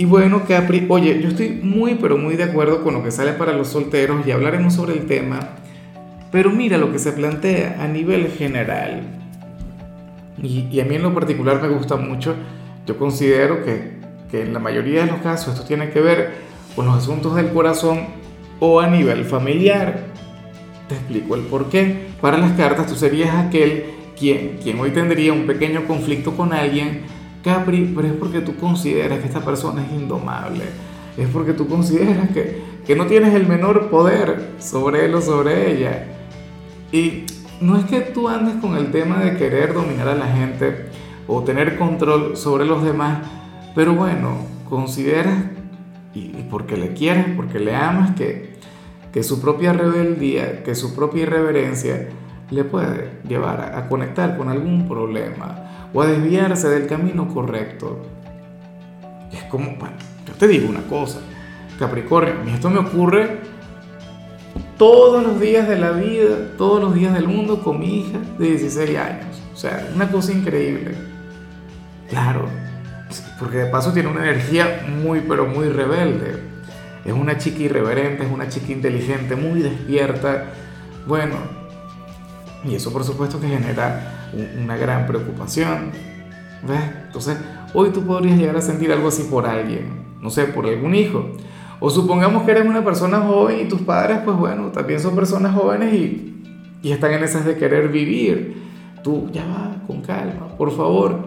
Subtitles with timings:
[0.00, 3.32] Y bueno, Capri, oye, yo estoy muy, pero muy de acuerdo con lo que sale
[3.32, 5.40] para los solteros y hablaremos sobre el tema.
[6.32, 9.02] Pero mira lo que se plantea a nivel general.
[10.42, 12.34] Y, a mí en lo particular me gusta mucho.
[12.86, 13.98] Yo considero que,
[14.30, 16.30] que en la mayoría de los casos esto tiene que ver
[16.74, 18.06] con los asuntos del corazón
[18.58, 20.04] o a nivel familiar.
[20.88, 22.06] Te explico el por qué.
[22.22, 23.84] Para las cartas tú serías aquel
[24.18, 29.20] quien, quien hoy tendría un pequeño conflicto con alguien Capri, pero es porque tú consideras
[29.20, 30.64] que esta persona es indomable.
[31.16, 35.72] Es porque tú consideras que, que no tienes el menor poder sobre él o sobre
[35.72, 36.06] ella.
[36.92, 37.24] Y
[37.60, 40.86] no es que tú andes con el tema de querer dominar a la gente
[41.26, 43.20] o tener control sobre los demás,
[43.74, 44.36] pero bueno,
[44.68, 45.44] consideras,
[46.14, 48.56] y, porque le quieres, porque le amas, que,
[49.12, 52.08] que su propia rebeldía, que su propia irreverencia
[52.50, 58.00] le puede llevar a conectar con algún problema o a desviarse del camino correcto.
[59.32, 59.96] es como, bueno,
[60.26, 61.20] yo te digo una cosa,
[61.78, 63.38] Capricornio, esto me ocurre
[64.76, 68.46] todos los días de la vida, todos los días del mundo con mi hija de
[68.46, 69.42] 16 años.
[69.52, 70.94] O sea, una cosa increíble.
[72.08, 72.46] Claro,
[73.38, 76.40] porque de paso tiene una energía muy, pero muy rebelde.
[77.04, 80.46] Es una chica irreverente, es una chica inteligente, muy despierta.
[81.06, 81.36] Bueno,
[82.64, 84.19] y eso por supuesto que genera
[84.62, 85.90] una gran preocupación.
[86.66, 86.80] ¿Ves?
[87.06, 87.38] Entonces,
[87.74, 91.30] hoy tú podrías llegar a sentir algo así por alguien, no sé, por algún hijo.
[91.80, 95.54] O supongamos que eres una persona joven y tus padres, pues bueno, también son personas
[95.54, 96.44] jóvenes y,
[96.82, 98.62] y están en esas de querer vivir.
[99.02, 101.18] Tú, ya va, con calma, por favor.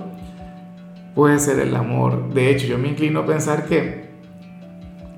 [1.16, 2.34] Puede ser el amor.
[2.34, 4.10] De hecho, yo me inclino a pensar que,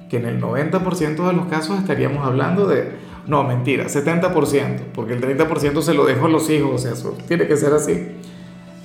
[0.10, 2.94] que en el 90% de los casos estaríamos hablando de,
[3.28, 7.18] no, mentira, 70%, porque el 30% se lo dejo a los hijos, o sea, eso
[7.28, 8.08] tiene que ser así.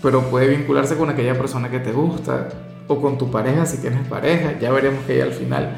[0.03, 2.49] Pero puede vincularse con aquella persona que te gusta,
[2.89, 5.77] o con tu pareja si tienes pareja, ya veremos que hay al final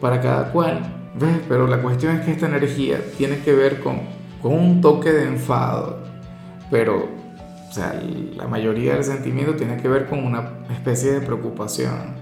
[0.00, 1.40] para cada cual, ¿ves?
[1.48, 4.00] Pero la cuestión es que esta energía tiene que ver con,
[4.42, 6.04] con un toque de enfado,
[6.70, 7.08] pero,
[7.68, 8.00] o sea,
[8.36, 12.14] la mayoría del sentimiento tiene que ver con una especie de preocupación.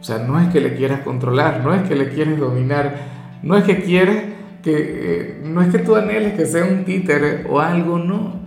[0.00, 2.96] O sea, no es que le quieras controlar, no es que le quieres dominar,
[3.42, 4.33] no es que quieres
[4.64, 8.40] que eh, no es que tú anheles que sea un títere o algo, no,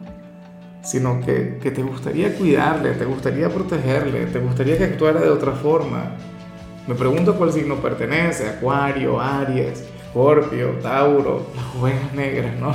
[0.82, 5.52] sino que, que te gustaría cuidarle, te gustaría protegerle, te gustaría que actuara de otra
[5.52, 6.16] forma.
[6.88, 12.74] Me pregunto cuál signo pertenece, Acuario, Aries, Escorpio, Tauro, las ovejas negras, ¿no?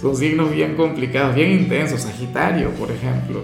[0.00, 3.42] Son signos bien complicados, bien intensos, Sagitario, por ejemplo.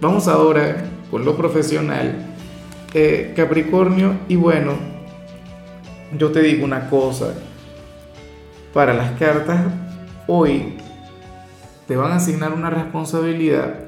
[0.00, 2.34] Vamos ahora con lo profesional,
[2.92, 4.74] eh, Capricornio, y bueno,
[6.16, 7.34] yo te digo una cosa,
[8.74, 9.60] para las cartas,
[10.26, 10.74] hoy
[11.86, 13.84] te van a asignar una responsabilidad,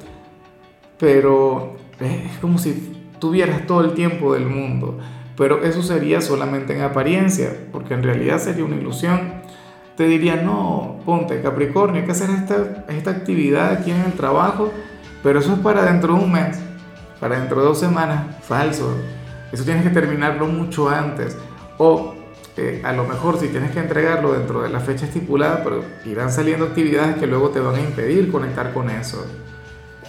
[0.96, 4.98] pero es como si tuvieras todo el tiempo del mundo.
[5.36, 9.42] Pero eso sería solamente en apariencia, porque en realidad sería una ilusión.
[9.96, 14.72] Te diría, no, ponte Capricornio, hay que hacer esta, esta actividad aquí en el trabajo,
[15.22, 16.58] pero eso es para dentro de un mes,
[17.20, 18.36] para dentro de dos semanas.
[18.42, 18.96] Falso.
[19.52, 21.36] Eso tienes que terminarlo mucho antes.
[21.76, 22.15] O
[22.84, 26.66] a lo mejor si tienes que entregarlo dentro de la fecha estipulada, pero irán saliendo
[26.66, 29.26] actividades que luego te van a impedir conectar con eso.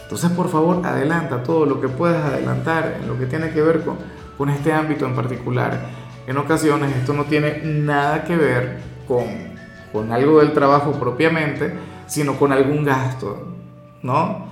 [0.02, 3.82] Entonces, por favor, adelanta todo lo que puedas adelantar en lo que tiene que ver
[3.82, 3.98] con,
[4.38, 5.78] con este ámbito en particular.
[6.26, 8.78] En ocasiones esto no tiene nada que ver
[9.08, 9.26] con,
[9.92, 11.74] con algo del trabajo propiamente,
[12.08, 13.48] sino con algún gasto,
[14.02, 14.48] ¿no?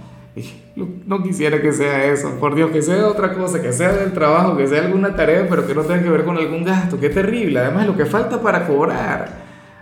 [1.05, 4.57] No quisiera que sea eso, por Dios, que sea otra cosa, que sea del trabajo,
[4.57, 6.99] que sea alguna tarea, pero que no tenga que ver con algún gasto.
[6.99, 7.59] Qué terrible.
[7.59, 9.29] Además, lo que falta para cobrar.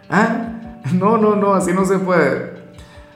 [0.09, 0.49] ¿Ah?
[0.93, 2.53] No, no, no, así no se puede.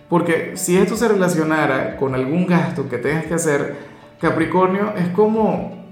[0.10, 3.76] Porque si esto se relacionara con algún gasto que tengas que hacer,
[4.20, 5.86] Capricornio, es como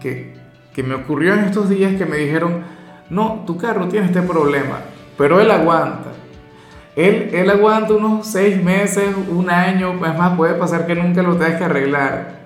[0.00, 0.34] que,
[0.74, 2.62] que me ocurrió en estos días que me dijeron,
[3.08, 4.80] no, tu carro tiene este problema,
[5.16, 6.12] pero él aguanta.
[6.96, 11.36] Él, él aguanta unos seis meses, un año, es más, puede pasar que nunca lo
[11.36, 12.36] tengas que arreglar.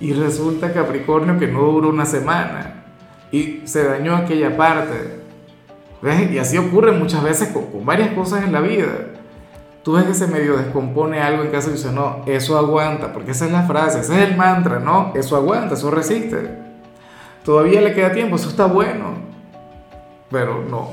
[0.00, 2.82] Y resulta Capricornio que no duró una semana
[3.30, 5.22] y se dañó aquella parte.
[6.02, 6.32] ¿Ves?
[6.32, 8.90] Y así ocurre muchas veces con, varias cosas en la vida.
[9.84, 13.30] Tú ves que se medio descompone algo en casa y dices, no, eso aguanta, porque
[13.30, 16.58] esa es la frase, ese es el mantra, no, eso aguanta, eso resiste.
[17.44, 19.14] Todavía le queda tiempo, eso está bueno.
[20.30, 20.90] pero no.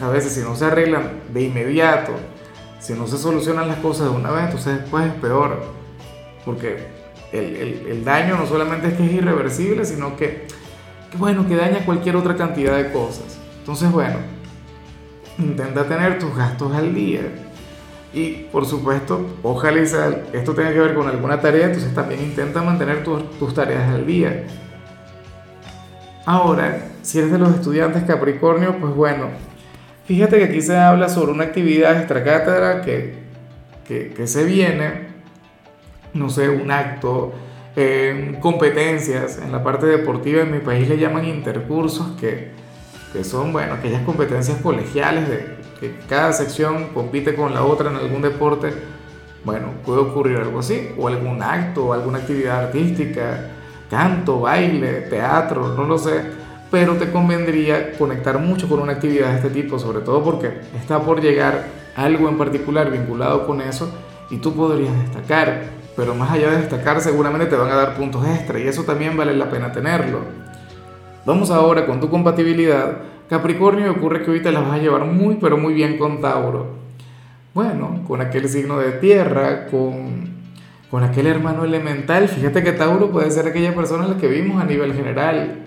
[0.00, 2.12] A veces si no se arreglan de inmediato,
[2.80, 5.62] si no se solucionan las cosas de una vez, entonces después es peor.
[6.44, 6.86] Porque
[7.32, 10.46] el, el, daño no solamente es que es irreversible, sino que,
[11.18, 13.38] bueno, que daña cualquier otra cantidad de cosas.
[13.58, 14.18] Entonces, bueno,
[15.38, 17.22] intenta tener tus gastos al día.
[18.12, 23.02] Y por supuesto, ojalá esto tenga que ver con alguna tarea, entonces también intenta mantener
[23.02, 24.46] tus, tus tareas al día.
[26.24, 29.26] Ahora, si eres de los estudiantes Capricornio, pues bueno,
[30.06, 33.14] fíjate que aquí se habla sobre una actividad extracátedra que,
[33.86, 35.08] que, se viene,
[36.14, 37.32] no sé, un acto,
[37.76, 42.50] eh, competencias en la parte deportiva en mi país le llaman intercursos, que,
[43.12, 47.96] que son, bueno, aquellas competencias colegiales de que cada sección compite con la otra en
[47.96, 48.72] algún deporte.
[49.44, 53.50] Bueno, puede ocurrir algo así, o algún acto, o alguna actividad artística,
[53.88, 56.22] canto, baile, teatro, no lo sé,
[56.76, 61.00] pero te convendría conectar mucho con una actividad de este tipo, sobre todo porque está
[61.00, 61.64] por llegar
[61.96, 63.90] algo en particular vinculado con eso
[64.28, 68.28] y tú podrías destacar, pero más allá de destacar seguramente te van a dar puntos
[68.28, 70.18] extra y eso también vale la pena tenerlo.
[71.24, 72.98] Vamos ahora con tu compatibilidad.
[73.30, 76.76] Capricornio ocurre que hoy te la vas a llevar muy pero muy bien con Tauro.
[77.54, 80.36] Bueno, con aquel signo de tierra, con
[80.90, 82.28] con aquel hermano elemental.
[82.28, 85.65] Fíjate que Tauro puede ser aquella persona a la que vimos a nivel general.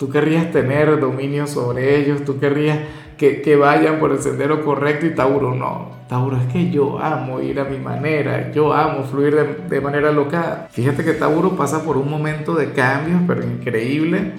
[0.00, 2.78] Tú querrías tener dominio sobre ellos, tú querrías
[3.18, 5.90] que, que, vayan por el sendero correcto y Tauro no.
[6.08, 10.10] Tauro es que yo amo ir a mi manera, yo amo fluir de, de manera
[10.10, 10.68] local.
[10.70, 14.32] Fíjate que Tauro pasa por un momento de cambios, pero increíble.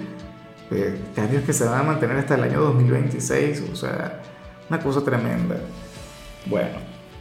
[0.72, 4.20] Eh, cambios que se van a mantener hasta el año 2026, o sea,
[4.68, 5.60] una cosa tremenda.
[6.46, 6.78] Bueno,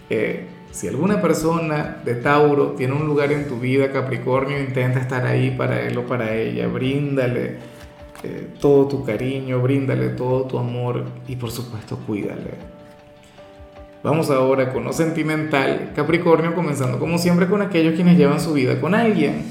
[0.09, 5.27] eh, si alguna persona de Tauro tiene un lugar en tu vida, Capricornio, intenta estar
[5.27, 7.79] ahí para él o para ella, bríndale
[8.23, 12.55] eh, todo tu cariño, bríndale todo tu amor y por supuesto cuídale.
[14.03, 18.81] Vamos ahora con lo sentimental, Capricornio, comenzando como siempre con aquellos quienes llevan su vida
[18.81, 19.43] con alguien.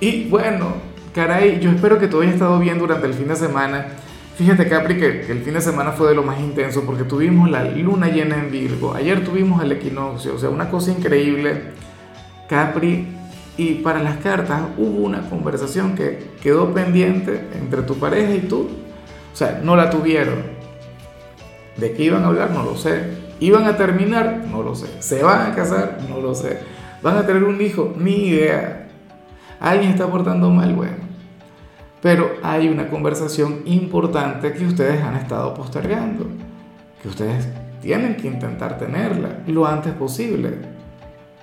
[0.00, 0.74] Y bueno,
[1.14, 3.86] caray, yo espero que todo haya estado bien durante el fin de semana
[4.36, 7.64] Fíjate, Capri, que, el fin de semana fue de lo más intenso porque tuvimos la
[7.64, 8.92] luna llena en Virgo.
[8.94, 11.72] Ayer tuvimos el equinoccio, o sea, una cosa increíble.
[12.46, 13.15] Capri,
[13.56, 18.68] y para las cartas hubo una conversación que quedó pendiente entre tu pareja y tú.
[19.32, 20.56] O sea, no la tuvieron.
[21.76, 22.50] ¿De qué iban a hablar?
[22.50, 23.26] No lo sé.
[23.40, 24.44] ¿Iban a terminar?
[24.50, 24.86] No lo sé.
[25.00, 25.98] ¿Se van a casar?
[26.08, 26.58] No lo sé.
[27.02, 27.94] ¿Van a tener un hijo?
[27.98, 28.88] Ni idea.
[29.60, 30.74] ¿Alguien está portando mal?
[30.74, 31.06] Bueno
[32.06, 36.26] pero hay una conversación importante que ustedes han estado postergando,
[37.02, 37.48] que ustedes
[37.80, 40.75] tienen que intentar tenerla lo antes posible.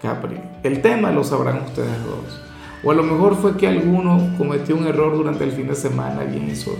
[0.03, 2.41] Capri, el tema lo sabrán ustedes dos.
[2.83, 6.19] O a lo mejor fue que alguno cometió un error durante el fin de semana,
[6.19, 6.77] alguien hizo,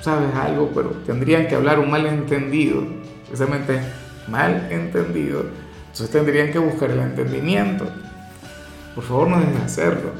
[0.00, 2.82] sabes, algo, pero tendrían que hablar un malentendido,
[3.28, 3.78] precisamente
[4.26, 5.44] mal entendido.
[5.82, 7.86] Entonces tendrían que buscar el entendimiento.
[8.96, 10.10] Por favor, no dejen de hacerlo.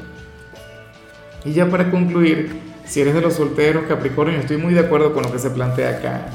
[1.43, 5.23] Y ya para concluir, si eres de los solteros, Capricornio, estoy muy de acuerdo con
[5.23, 6.27] lo que se plantea acá.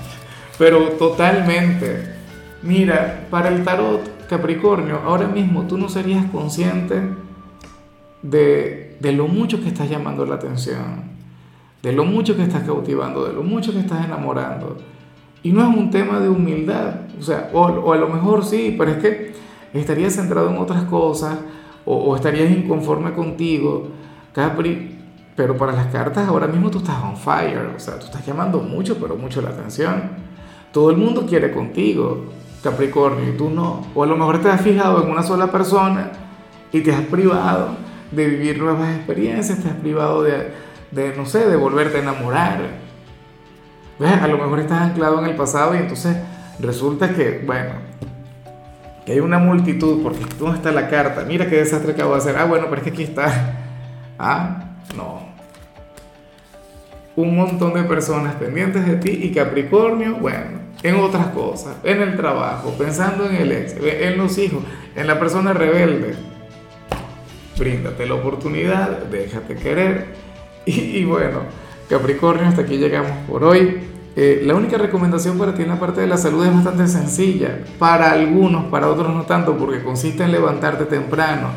[0.58, 2.12] Pero totalmente.
[2.62, 7.02] Mira, para el tarot, Capricornio, ahora mismo tú no serías consciente
[8.22, 11.02] de, de lo mucho que estás llamando la atención,
[11.82, 14.76] de lo mucho que estás cautivando, de lo mucho que estás enamorando.
[15.42, 18.92] Y no es un tema de humildad, o sea, o, a lo mejor sí, pero
[18.92, 19.34] es que
[19.75, 21.37] estarías centrado en otras cosas
[21.84, 23.88] o, o estarías inconforme contigo.
[24.32, 24.96] Capri,
[25.34, 28.60] pero para las cartas ahora mismo tú estás on fire, o sea, tú estás llamando
[28.60, 30.02] mucho, pero mucho la atención.
[30.70, 32.26] Todo el mundo quiere contigo,
[32.62, 33.87] Capricornio, y tú no.
[33.95, 36.12] O a lo mejor te has fijado en una sola persona
[36.73, 37.76] y te has privado
[38.11, 40.52] de vivir nuevas experiencias, te has privado de,
[40.90, 42.61] de no sé, de volverte a enamorar.
[43.99, 44.12] ¿Ves?
[44.12, 46.17] A lo mejor estás anclado en el pasado y entonces
[46.59, 47.73] resulta que, bueno,
[49.05, 51.25] que hay una multitud, porque ¿dónde está la carta?
[51.25, 52.37] Mira qué desastre acabo de hacer.
[52.37, 53.57] Ah, bueno, pero es que aquí está.
[54.23, 55.23] Ah, no.
[57.17, 62.16] Un montón de personas pendientes de ti y Capricornio, bueno, en otras cosas, en el
[62.16, 64.62] trabajo, pensando en el ex, en los hijos,
[64.96, 66.14] en la persona rebelde.
[67.58, 70.30] Bríndate la oportunidad, déjate querer.
[70.66, 71.40] Y, bueno,
[71.88, 73.78] Capricornio, hasta aquí llegamos por hoy.
[74.16, 77.58] Eh, la única recomendación para ti en la parte de la salud es bastante sencilla.
[77.78, 81.49] Para algunos, para otros no tanto, porque consiste en levantarte temprano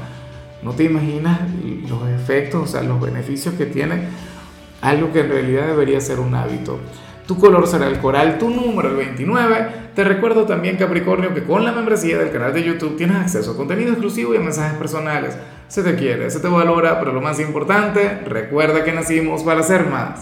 [0.63, 1.42] no te imaginas
[1.89, 4.08] los efectos, o sea, los beneficios que tiene
[4.82, 6.80] algo que en realidad debería ser un hábito.
[7.27, 9.68] Tu color será el coral, tu número el 29.
[9.96, 13.58] Te recuerdo también, Capricornio, que con la membresía del canal de YouTube tienes acceso a
[13.58, 15.38] contenido exclusivo y a mensajes personales.
[15.70, 19.88] Se te quiere, se te valora, pero lo más importante, recuerda que nacimos para ser
[19.88, 20.22] más.